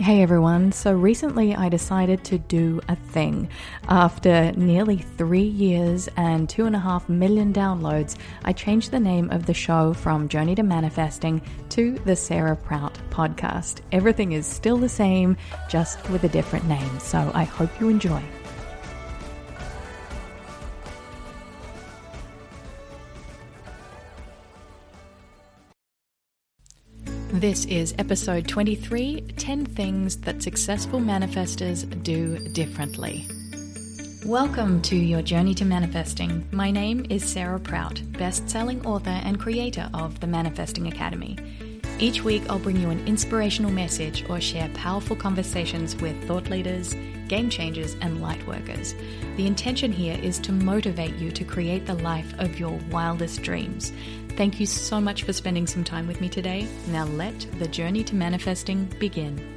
[0.00, 3.48] Hey everyone, so recently I decided to do a thing.
[3.88, 9.30] After nearly three years and two and a half million downloads, I changed the name
[9.30, 13.82] of the show from Journey to Manifesting to the Sarah Prout Podcast.
[13.92, 15.36] Everything is still the same,
[15.70, 18.22] just with a different name, so I hope you enjoy.
[27.34, 33.26] This is episode 23 10 Things That Successful Manifestors Do Differently.
[34.24, 36.46] Welcome to your journey to manifesting.
[36.52, 41.36] My name is Sarah Prout, best selling author and creator of the Manifesting Academy.
[41.98, 46.94] Each week, I'll bring you an inspirational message or share powerful conversations with thought leaders,
[47.28, 48.94] game changers, and light workers.
[49.36, 53.92] The intention here is to motivate you to create the life of your wildest dreams.
[54.36, 56.66] Thank you so much for spending some time with me today.
[56.88, 59.53] Now let the journey to manifesting begin.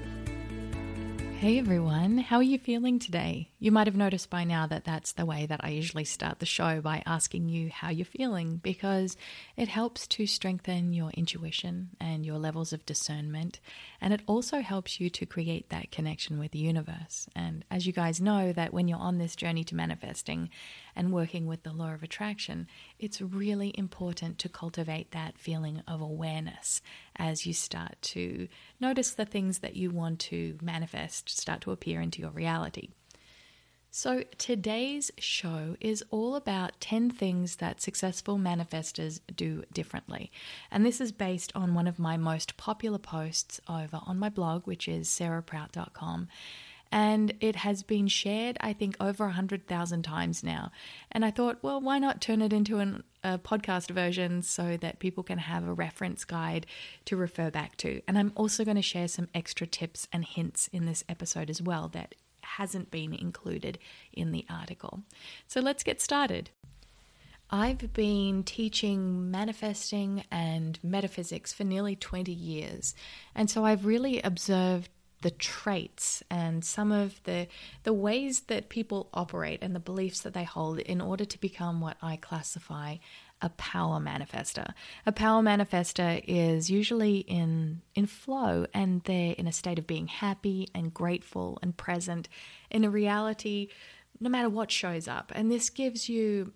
[1.39, 3.51] Hey everyone, how are you feeling today?
[3.59, 6.47] You might have noticed by now that that's the way that I usually start the
[6.47, 9.16] show by asking you how you're feeling because
[9.55, 13.59] it helps to strengthen your intuition and your levels of discernment
[14.02, 17.27] and it also helps you to create that connection with the universe.
[17.35, 20.49] And as you guys know that when you're on this journey to manifesting
[20.98, 22.67] and working with the law of attraction,
[23.00, 26.81] it's really important to cultivate that feeling of awareness
[27.16, 28.48] as you start to
[28.80, 32.90] notice the things that you want to manifest start to appear into your reality.
[33.90, 40.31] So, today's show is all about 10 things that successful manifestors do differently.
[40.70, 44.68] And this is based on one of my most popular posts over on my blog,
[44.68, 46.28] which is sarahprout.com
[46.91, 50.71] and it has been shared, I think, over 100,000 times now.
[51.11, 54.99] And I thought, well, why not turn it into an, a podcast version so that
[54.99, 56.66] people can have a reference guide
[57.05, 58.02] to refer back to?
[58.07, 61.61] And I'm also going to share some extra tips and hints in this episode as
[61.61, 63.77] well that hasn't been included
[64.13, 65.01] in the article.
[65.47, 66.49] So let's get started.
[67.49, 72.94] I've been teaching manifesting and metaphysics for nearly 20 years.
[73.33, 74.89] And so I've really observed
[75.22, 77.47] the traits and some of the
[77.83, 81.81] the ways that people operate and the beliefs that they hold in order to become
[81.81, 82.97] what I classify
[83.41, 84.73] a power manifester.
[85.06, 90.07] A power manifester is usually in in flow and they're in a state of being
[90.07, 92.29] happy and grateful and present
[92.69, 93.69] in a reality
[94.19, 95.31] no matter what shows up.
[95.35, 96.53] And this gives you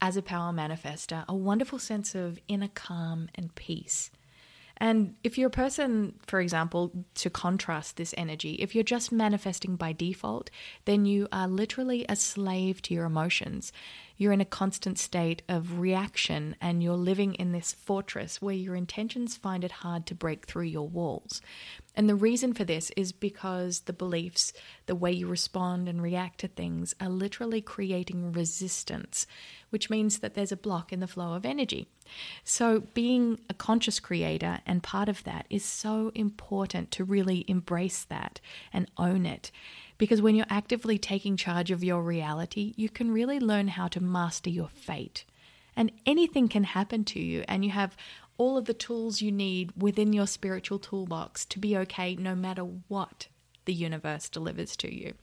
[0.00, 4.10] as a power manifester a wonderful sense of inner calm and peace.
[4.80, 9.76] And if you're a person, for example, to contrast this energy, if you're just manifesting
[9.76, 10.50] by default,
[10.86, 13.72] then you are literally a slave to your emotions.
[14.20, 18.76] You're in a constant state of reaction and you're living in this fortress where your
[18.76, 21.40] intentions find it hard to break through your walls.
[21.96, 24.52] And the reason for this is because the beliefs,
[24.84, 29.26] the way you respond and react to things, are literally creating resistance,
[29.70, 31.88] which means that there's a block in the flow of energy.
[32.44, 38.04] So, being a conscious creator and part of that is so important to really embrace
[38.04, 38.38] that
[38.70, 39.50] and own it.
[40.00, 44.00] Because when you're actively taking charge of your reality, you can really learn how to
[44.00, 45.26] master your fate.
[45.76, 47.98] And anything can happen to you, and you have
[48.38, 52.62] all of the tools you need within your spiritual toolbox to be okay no matter
[52.88, 53.28] what
[53.70, 55.14] the universe delivers to you.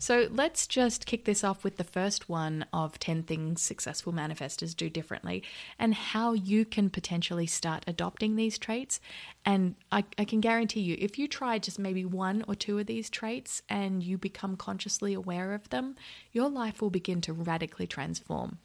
[0.00, 4.74] So let's just kick this off with the first one of 10 things successful manifestors
[4.74, 5.44] do differently
[5.78, 8.98] and how you can potentially start adopting these traits.
[9.44, 12.86] And I, I can guarantee you, if you try just maybe one or two of
[12.86, 15.94] these traits and you become consciously aware of them,
[16.32, 18.58] your life will begin to radically transform.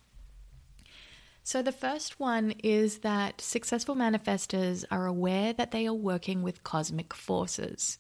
[1.44, 6.64] So, the first one is that successful manifestors are aware that they are working with
[6.64, 8.00] cosmic forces.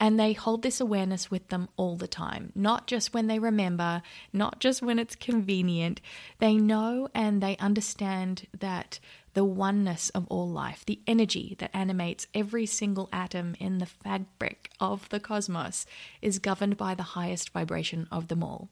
[0.00, 4.02] And they hold this awareness with them all the time, not just when they remember,
[4.32, 6.00] not just when it's convenient.
[6.38, 9.00] They know and they understand that
[9.34, 14.70] the oneness of all life, the energy that animates every single atom in the fabric
[14.80, 15.86] of the cosmos,
[16.22, 18.68] is governed by the highest vibration of them all.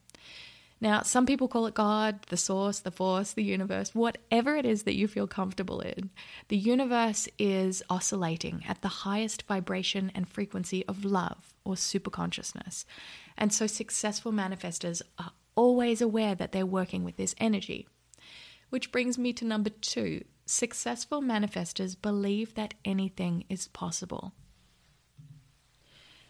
[0.79, 4.83] Now, some people call it God, the source, the force, the universe, whatever it is
[4.83, 6.11] that you feel comfortable in.
[6.49, 12.85] The universe is oscillating at the highest vibration and frequency of love or superconsciousness.
[13.37, 17.87] And so successful manifestors are always aware that they're working with this energy.
[18.69, 24.33] Which brings me to number two successful manifestors believe that anything is possible.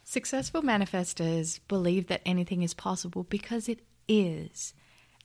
[0.03, 4.73] Successful manifestors believe that anything is possible because it is.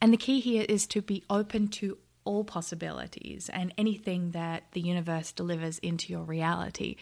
[0.01, 4.81] And the key here is to be open to all possibilities and anything that the
[4.81, 6.97] universe delivers into your reality.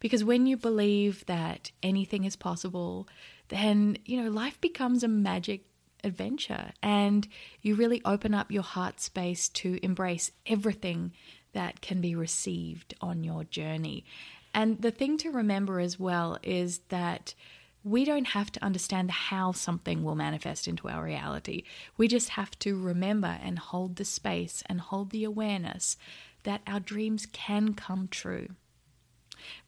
[0.00, 3.08] Because when you believe that anything is possible,
[3.48, 5.64] then, you know, life becomes a magic
[6.04, 7.26] adventure and
[7.62, 11.12] you really open up your heart space to embrace everything
[11.52, 14.04] that can be received on your journey.
[14.54, 17.34] And the thing to remember as well is that
[17.86, 21.62] we don't have to understand how something will manifest into our reality.
[21.96, 25.96] We just have to remember and hold the space and hold the awareness
[26.42, 28.48] that our dreams can come true.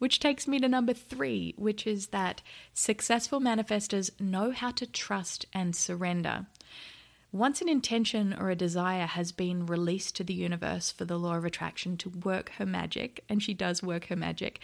[0.00, 2.42] Which takes me to number three, which is that
[2.74, 6.46] successful manifestors know how to trust and surrender.
[7.30, 11.36] Once an intention or a desire has been released to the universe for the law
[11.36, 14.60] of attraction to work her magic, and she does work her magic,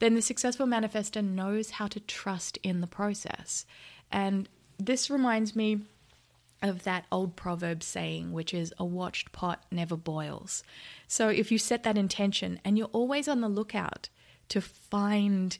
[0.00, 3.64] then the successful manifestor knows how to trust in the process.
[4.10, 4.48] And
[4.78, 5.82] this reminds me
[6.60, 10.64] of that old proverb saying, which is a watched pot never boils.
[11.06, 14.08] So if you set that intention and you're always on the lookout
[14.48, 15.56] to find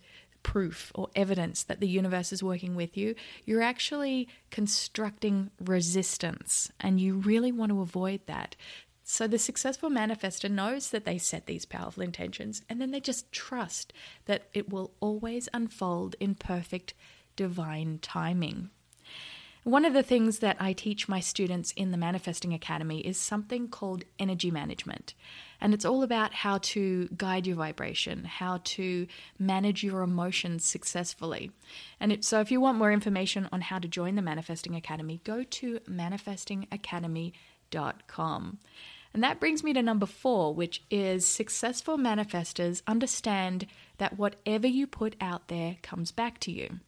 [0.48, 3.14] proof or evidence that the universe is working with you,
[3.44, 6.72] you're actually constructing resistance.
[6.80, 8.56] And you really want to avoid that.
[9.04, 13.30] So the successful manifestor knows that they set these powerful intentions and then they just
[13.30, 13.92] trust
[14.24, 16.94] that it will always unfold in perfect
[17.36, 18.70] divine timing.
[19.68, 23.68] One of the things that I teach my students in the Manifesting Academy is something
[23.68, 25.12] called energy management.
[25.60, 29.06] And it's all about how to guide your vibration, how to
[29.38, 31.50] manage your emotions successfully.
[32.00, 35.20] And it, so, if you want more information on how to join the Manifesting Academy,
[35.22, 38.58] go to manifestingacademy.com.
[39.12, 43.66] And that brings me to number four, which is successful manifestors understand
[43.98, 46.80] that whatever you put out there comes back to you.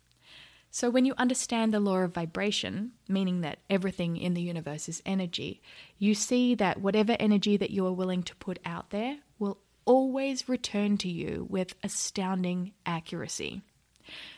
[0.72, 5.02] So, when you understand the law of vibration, meaning that everything in the universe is
[5.04, 5.60] energy,
[5.98, 10.48] you see that whatever energy that you are willing to put out there will always
[10.48, 13.62] return to you with astounding accuracy.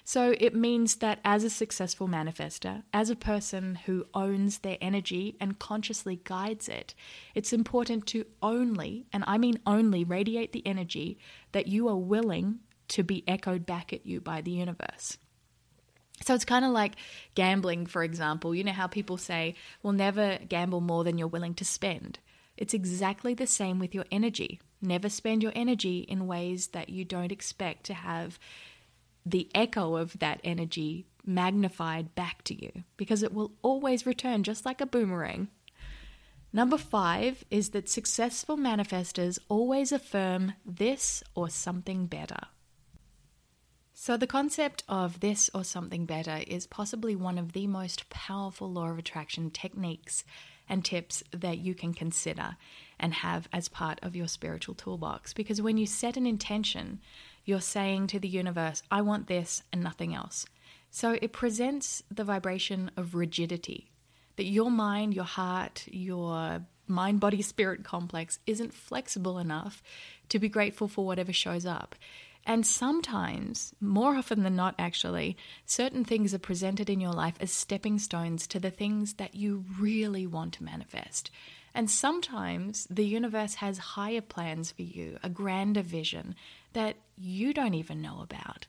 [0.04, 5.36] So, it means that as a successful manifester, as a person who owns their energy
[5.38, 6.94] and consciously guides it,
[7.34, 11.18] it's important to only, and I mean only, radiate the energy
[11.52, 15.18] that you are willing to be echoed back at you by the universe.
[16.22, 16.94] So it's kind of like
[17.34, 18.54] gambling, for example.
[18.54, 22.18] You know how people say, well, never gamble more than you're willing to spend.
[22.56, 24.60] It's exactly the same with your energy.
[24.80, 28.38] Never spend your energy in ways that you don't expect to have
[29.24, 34.66] the echo of that energy magnified back to you because it will always return just
[34.66, 35.48] like a boomerang.
[36.52, 42.48] Number five is that successful manifestors always affirm this or something better.
[44.04, 48.68] So, the concept of this or something better is possibly one of the most powerful
[48.68, 50.24] law of attraction techniques
[50.68, 52.56] and tips that you can consider
[52.98, 55.32] and have as part of your spiritual toolbox.
[55.32, 56.98] Because when you set an intention,
[57.44, 60.46] you're saying to the universe, I want this and nothing else.
[60.90, 63.92] So, it presents the vibration of rigidity
[64.34, 69.80] that your mind, your heart, your mind body spirit complex isn't flexible enough
[70.28, 71.94] to be grateful for whatever shows up.
[72.44, 77.52] And sometimes, more often than not, actually, certain things are presented in your life as
[77.52, 81.30] stepping stones to the things that you really want to manifest.
[81.74, 86.34] And sometimes the universe has higher plans for you, a grander vision
[86.72, 88.66] that you don't even know about.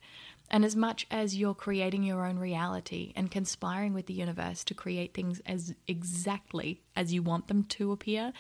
[0.50, 4.74] And as much as you're creating your own reality and conspiring with the universe to
[4.74, 8.34] create things as exactly as you want them to appear,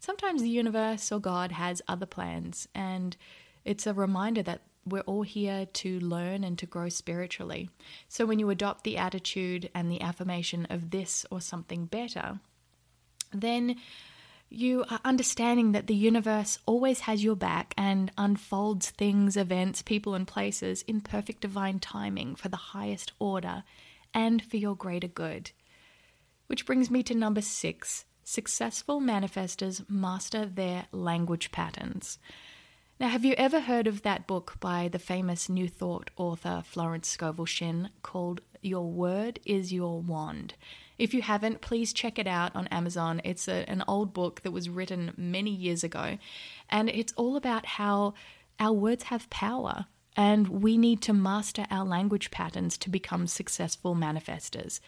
[0.00, 2.68] sometimes the universe or God has other plans.
[2.74, 3.16] And
[3.64, 7.70] it's a reminder that we're all here to learn and to grow spiritually.
[8.08, 12.40] So when you adopt the attitude and the affirmation of this or something better,
[13.32, 13.76] then
[14.50, 20.14] you are understanding that the universe always has your back and unfolds things, events, people,
[20.14, 23.64] and places in perfect divine timing for the highest order
[24.14, 25.50] and for your greater good.
[26.46, 32.18] Which brings me to number six successful manifestors master their language patterns.
[33.00, 37.06] Now, have you ever heard of that book by the famous New Thought author Florence
[37.06, 40.54] Scovel Shinn called Your Word is Your Wand?
[40.98, 43.20] If you haven't, please check it out on Amazon.
[43.22, 46.18] It's a, an old book that was written many years ago,
[46.68, 48.14] and it's all about how
[48.58, 49.86] our words have power
[50.16, 54.80] and we need to master our language patterns to become successful manifestors.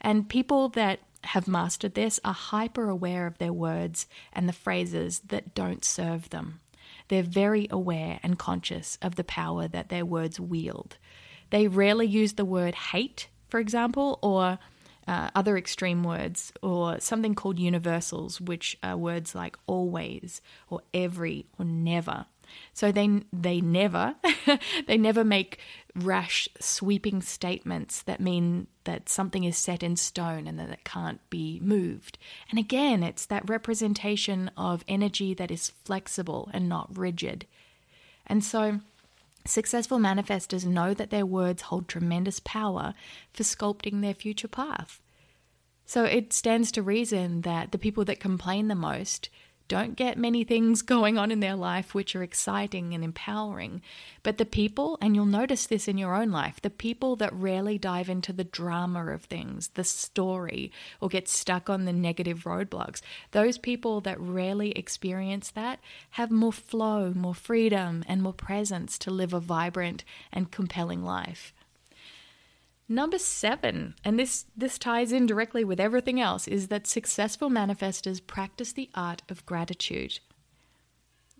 [0.00, 5.20] And people that have mastered this are hyper aware of their words and the phrases
[5.26, 6.60] that don't serve them.
[7.08, 10.96] They're very aware and conscious of the power that their words wield.
[11.50, 14.58] They rarely use the word hate, for example, or
[15.06, 21.46] uh, other extreme words, or something called universals, which are words like always, or every,
[21.58, 22.26] or never.
[22.72, 24.16] So they they never
[24.86, 25.58] they never make
[25.94, 31.20] rash sweeping statements that mean that something is set in stone and that it can't
[31.30, 32.18] be moved.
[32.50, 37.46] And again, it's that representation of energy that is flexible and not rigid.
[38.26, 38.80] And so
[39.44, 42.94] successful manifestors know that their words hold tremendous power
[43.32, 45.00] for sculpting their future path.
[45.86, 49.30] So it stands to reason that the people that complain the most
[49.68, 53.82] don't get many things going on in their life which are exciting and empowering.
[54.22, 57.78] But the people, and you'll notice this in your own life, the people that rarely
[57.78, 63.00] dive into the drama of things, the story, or get stuck on the negative roadblocks,
[63.30, 65.78] those people that rarely experience that
[66.10, 71.52] have more flow, more freedom, and more presence to live a vibrant and compelling life.
[72.88, 78.26] Number seven, and this, this ties in directly with everything else, is that successful manifestors
[78.26, 80.20] practice the art of gratitude.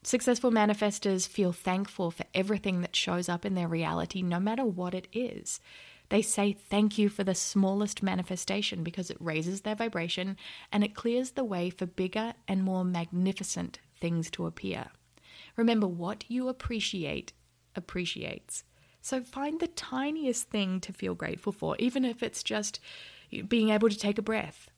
[0.02, 4.94] Successful manifestors feel thankful for everything that shows up in their reality, no matter what
[4.94, 5.58] it is.
[6.10, 10.36] They say thank you for the smallest manifestation because it raises their vibration
[10.70, 14.88] and it clears the way for bigger and more magnificent things to appear.
[15.56, 17.32] Remember, what you appreciate
[17.74, 18.64] appreciates.
[19.08, 22.78] So find the tiniest thing to feel grateful for, even if it's just
[23.48, 24.70] being able to take a breath.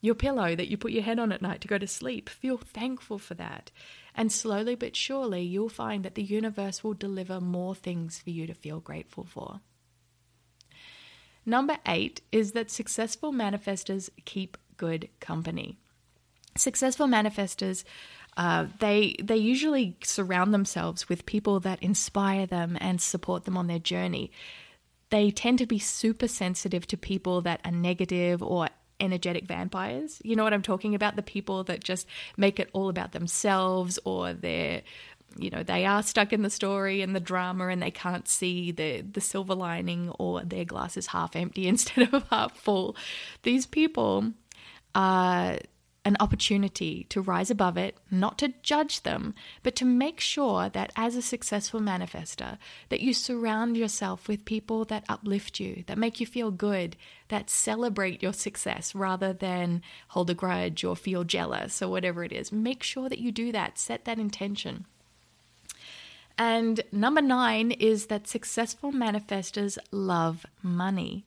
[0.00, 2.58] Your pillow that you put your head on at night to go to sleep, feel
[2.58, 3.72] thankful for that.
[4.14, 8.46] And slowly but surely, you'll find that the universe will deliver more things for you
[8.46, 9.58] to feel grateful for.
[11.44, 15.76] Number eight is that successful manifestors keep good company.
[16.56, 17.82] Successful manifestors
[18.36, 23.66] uh, they they usually surround themselves with people that inspire them and support them on
[23.66, 24.30] their journey.
[25.10, 28.68] They tend to be super sensitive to people that are negative or
[29.00, 30.20] energetic vampires.
[30.24, 31.16] You know what I'm talking about?
[31.16, 34.82] The people that just make it all about themselves or they're
[35.38, 38.70] you know they are stuck in the story and the drama and they can't see
[38.72, 42.96] the the silver lining or their glass is half empty instead of half full
[43.42, 44.32] these people
[44.94, 45.58] are
[46.06, 49.34] an opportunity to rise above it, not to judge them,
[49.64, 52.58] but to make sure that as a successful manifester,
[52.90, 56.96] that you surround yourself with people that uplift you, that make you feel good,
[57.26, 62.32] that celebrate your success rather than hold a grudge or feel jealous or whatever it
[62.32, 62.52] is.
[62.52, 64.86] Make sure that you do that, set that intention.
[66.38, 71.24] And number nine is that successful manifestors love money.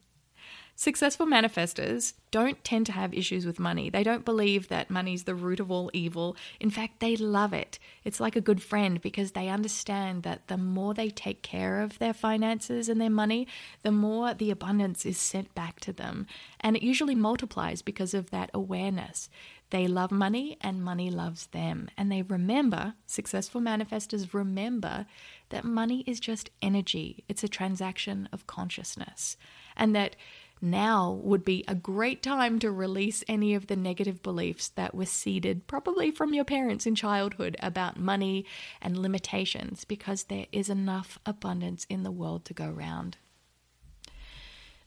[0.82, 3.90] Successful manifestors don't tend to have issues with money.
[3.90, 6.38] They don't believe that money's the root of all evil.
[6.58, 7.80] In fact, they love it.
[8.06, 12.00] It's like a good friend because they understand that the more they take care of
[12.00, 13.46] their finances and their money,
[13.84, 16.28] the more the abundance is sent back to them.
[16.62, 19.30] And it usually multiplies because of that awareness.
[19.72, 21.90] They love money and money loves them.
[21.98, 25.08] And they remember, successful manifestors remember
[25.50, 29.36] that money is just energy, it's a transaction of consciousness.
[29.76, 30.16] And that
[30.62, 35.06] now would be a great time to release any of the negative beliefs that were
[35.06, 38.46] seeded, probably from your parents in childhood, about money
[38.82, 43.18] and limitations, because there is enough abundance in the world to go round.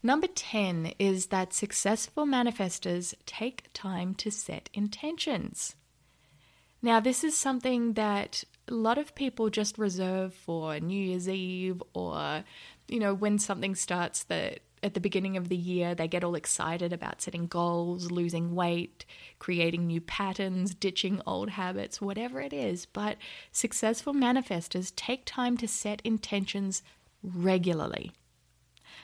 [0.03, 5.77] Number 10 is that successful manifestors take time to set intentions.
[6.85, 11.81] Now, this is something that a lot of people just reserve for New Year's Eve
[11.95, 12.43] or,
[12.93, 16.35] you know, when something starts that at the beginning of the year, they get all
[16.35, 19.07] excited about setting goals, losing weight,
[19.39, 22.85] creating new patterns, ditching old habits, whatever it is.
[22.85, 23.17] But
[23.51, 26.83] successful manifestors take time to set intentions
[27.23, 28.13] regularly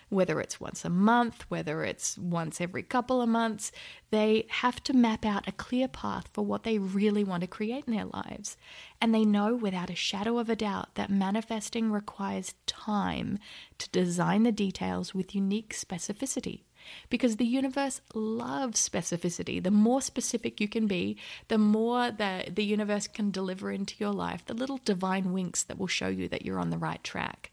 [0.09, 3.71] whether it's once a month, whether it's once every couple of months,
[4.11, 7.85] they have to map out a clear path for what they really want to create
[7.87, 8.57] in their lives.
[9.01, 13.39] And they know without a shadow of a doubt that manifesting requires time
[13.79, 16.63] to design the details with unique specificity.
[17.11, 19.63] Because the universe loves specificity.
[19.63, 24.13] The more specific you can be, the more that the universe can deliver into your
[24.13, 27.51] life, the little divine winks that will show you that you're on the right track.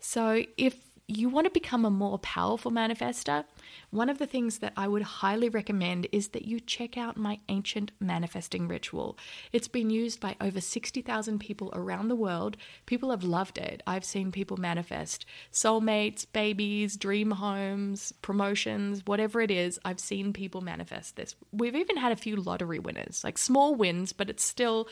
[0.00, 3.46] So, if you want to become a more powerful manifester,
[3.88, 7.40] one of the things that I would highly recommend is that you check out my
[7.48, 9.16] ancient manifesting ritual.
[9.50, 12.58] It's been used by over 60,000 people around the world.
[12.84, 13.82] People have loved it.
[13.86, 19.80] I've seen people manifest soulmates, babies, dream homes, promotions, whatever it is.
[19.86, 21.34] I've seen people manifest this.
[21.52, 24.88] We've even had a few lottery winners, like small wins, but it's still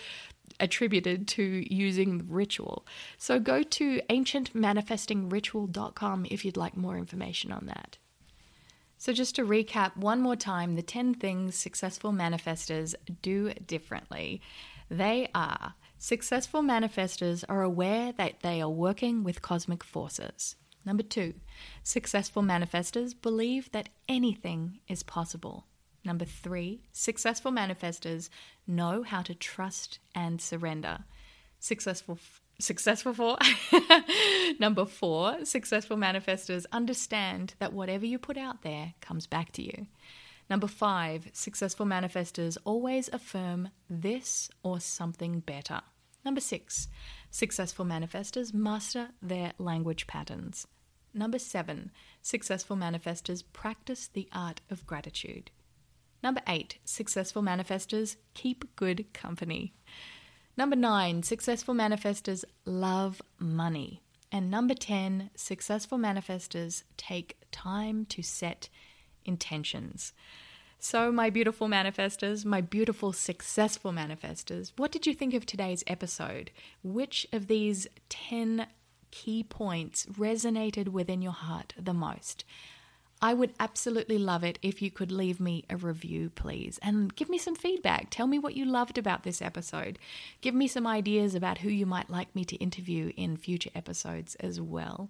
[0.61, 2.87] attributed to using ritual.
[3.19, 7.99] So go to ancientmanifestingritual.com if you'd like more information on that.
[8.99, 14.41] So, just to recap one more time the 10 things successful manifestors do differently
[14.89, 20.57] they are Successful manifestors are aware that they are working with cosmic forces.
[20.85, 21.35] Number two,
[21.83, 25.67] successful manifestors believe that anything is possible.
[26.07, 28.29] Number three, successful manifestors
[28.65, 31.01] know how to trust and surrender.
[31.59, 32.21] Successful
[32.61, 33.37] successful for
[34.61, 39.89] number 4 successful manifestors understand that whatever you put out there comes back to you.
[40.49, 45.81] Number 5 successful manifestors always affirm this or something better.
[46.25, 46.87] Number 6
[47.33, 50.69] successful manifestors master their language patterns.
[51.13, 51.91] Number 7
[52.23, 55.51] successful manifestors practice the art of gratitude
[56.27, 59.75] Number eight, successful manifestors keep good company.
[60.57, 64.03] Number nine, successful manifestors love money.
[64.33, 68.69] And number 10, successful manifestors take time to set
[69.25, 70.13] intentions.
[70.81, 76.51] So, my beautiful manifestors, my beautiful successful manifestors, what did you think of today's episode?
[76.83, 78.67] Which of these 10
[79.13, 82.45] key points resonated within your heart the most?
[83.23, 87.31] I would absolutely love it if you could leave me a review, please, and give
[87.31, 88.09] me some feedback.
[88.11, 89.99] Tell me what you loved about this episode.
[90.43, 94.35] Give me some ideas about who you might like me to interview in future episodes
[94.37, 95.09] as well.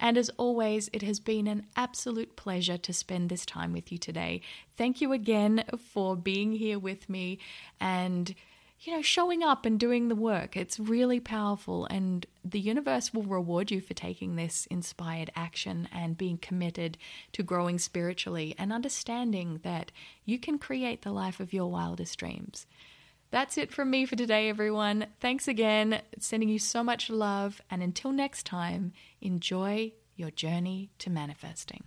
[0.00, 3.98] And as always, it has been an absolute pleasure to spend this time with you
[3.98, 4.40] today.
[4.76, 7.38] Thank you again for being here with me
[7.80, 8.34] and
[8.80, 10.56] you know, showing up and doing the work.
[10.56, 16.18] It's really powerful, and the universe will reward you for taking this inspired action and
[16.18, 16.98] being committed
[17.32, 19.92] to growing spiritually and understanding that
[20.24, 22.66] you can create the life of your wildest dreams.
[23.30, 25.06] That's it from me for today, everyone.
[25.20, 26.00] Thanks again.
[26.18, 31.84] Sending you so much love, and until next time, enjoy your journey to manifesting.